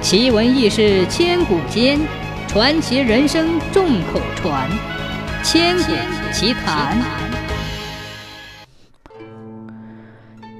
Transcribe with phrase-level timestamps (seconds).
[0.00, 1.98] 奇闻异事千古间，
[2.46, 4.70] 传奇人生众口传。
[5.42, 5.92] 千古
[6.32, 6.96] 奇谈。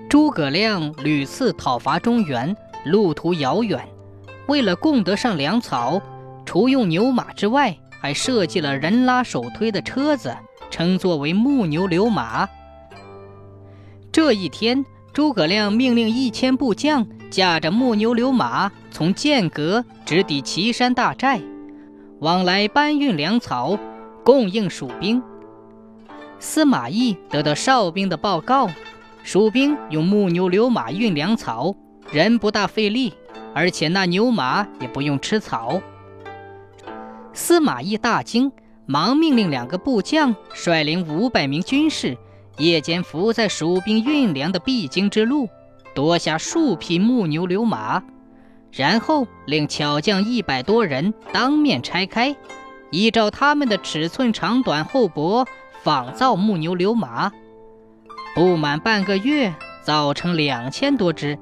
[0.09, 2.55] 诸葛亮屡次讨伐中原，
[2.85, 3.81] 路途遥远，
[4.49, 6.03] 为了供得上粮草，
[6.45, 10.37] 除用牛马之外，还设计了人拉手推的车子，
[10.69, 12.47] 称作为木牛流马。
[14.11, 14.85] 这一天，
[15.19, 21.41] 诸葛亮命令一千部将驾着木牛流马，从剑阁直抵岐山大寨，
[22.21, 23.77] 往来搬运粮草，
[24.25, 25.21] 供应蜀兵。
[26.39, 28.71] 司马懿得到哨兵的报告，
[29.25, 31.75] 蜀兵用木牛流马运粮草，
[32.13, 33.13] 人不大费力，
[33.53, 35.83] 而且那牛马也不用吃草。
[37.33, 38.53] 司马懿大惊，
[38.87, 42.17] 忙命令两个部将率领五百名军士。
[42.59, 45.49] 夜间伏在蜀兵运粮的必经之路，
[45.95, 48.03] 夺下数匹木牛流马，
[48.73, 52.37] 然后令巧匠一百多人当面拆开，
[52.91, 55.47] 依照他们的尺寸长短厚薄
[55.83, 57.33] 仿造木牛流马。
[58.35, 61.39] 不满半个月，造成两千多只。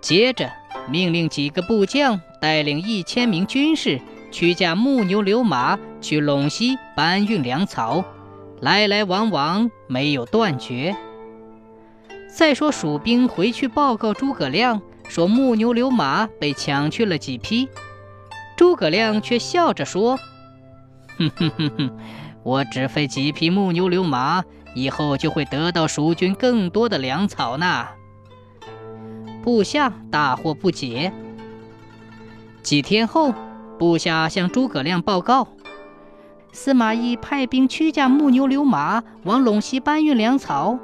[0.00, 0.50] 接着
[0.88, 4.00] 命令几个部将带领一千名军士
[4.30, 8.04] 驱驾木牛流马去陇西搬运粮草。
[8.60, 10.96] 来来往往没有断绝。
[12.28, 17.68] 再说蜀兵回去报告诸葛亮，说木牛流马被抢去了几匹。
[18.56, 20.18] 诸葛亮却笑着说
[21.18, 21.98] ：“哼哼哼哼，
[22.42, 24.42] 我只费几匹木牛流马，
[24.74, 27.86] 以后就会得到蜀军更多的粮草呢。”
[29.42, 31.12] 部下大惑不解。
[32.62, 33.34] 几天后，
[33.78, 35.48] 部下向诸葛亮报告。
[36.54, 40.78] 司马懿派兵驱驾木牛流马往陇西搬运粮草。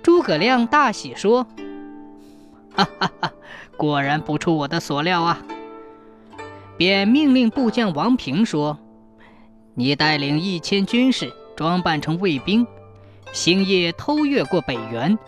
[0.00, 1.44] 诸葛亮大喜说
[2.72, 3.32] ：“哈哈哈，
[3.76, 5.42] 果然不出我的所料啊！”
[6.78, 8.78] 便命令部将王平说
[9.74, 12.64] ：“你带领一千军士，装扮成卫兵，
[13.32, 15.18] 星夜偷越过北原，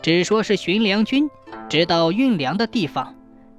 [0.00, 1.28] 只说是巡粮军，
[1.68, 3.16] 直到运粮的地方，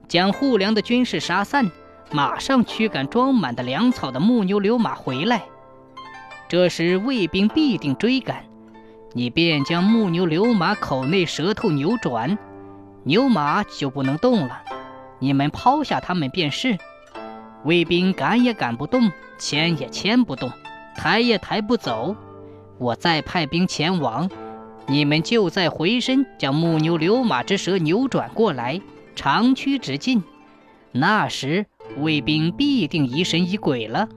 [0.07, 1.69] 将护粮的军士杀散。”
[2.11, 5.43] 马上驱赶装满的粮草的木牛流马回来，
[6.47, 8.45] 这时卫兵必定追赶，
[9.13, 12.35] 你便将木牛流马口内舌头扭转，
[13.03, 14.63] 牛马就不能动了。
[15.19, 16.77] 你们抛下他们便是。
[17.63, 20.51] 卫兵赶也赶不动，牵也牵不动，
[20.95, 22.15] 抬也抬不走。
[22.79, 24.27] 我再派兵前往，
[24.87, 28.81] 你们就在回身将木牛流马之舌扭转过来，
[29.15, 30.23] 长驱直进。
[30.91, 31.67] 那时。
[31.97, 34.07] 卫兵必定疑神疑鬼了。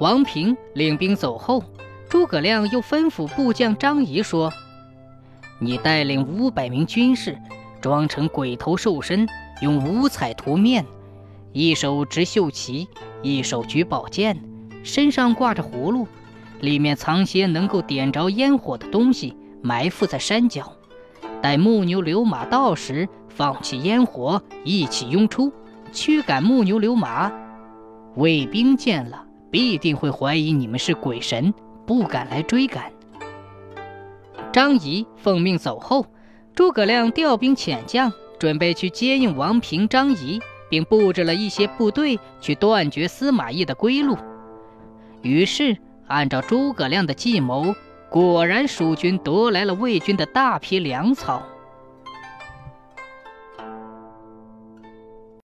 [0.00, 1.62] 王平领兵走后，
[2.08, 4.52] 诸葛亮又吩咐部将张仪说
[5.60, 7.38] ：“你带领五百名军士，
[7.80, 9.28] 装成鬼头兽身，
[9.60, 10.86] 用五彩涂面，
[11.52, 12.88] 一手执绣旗，
[13.22, 14.42] 一手举宝剑，
[14.82, 16.08] 身上挂着葫芦，
[16.60, 20.72] 里面藏些能够点着烟火的东西，埋伏在山脚。
[21.42, 25.52] 待木牛流马到时，放起烟火，一起拥出。”
[25.92, 27.32] 驱赶木牛流马，
[28.16, 31.52] 卫兵见了必定会怀疑你们是鬼神，
[31.86, 32.92] 不敢来追赶。
[34.52, 36.06] 张仪奉命走后，
[36.54, 44.16] 诸葛亮调兵遣将，准备去接应王平、张仪，并布置了一些部队去断绝司马懿的归路。
[45.22, 45.76] 于是，
[46.06, 47.74] 按照诸葛亮的计谋，
[48.08, 51.42] 果然蜀军夺来了魏军的大批粮草。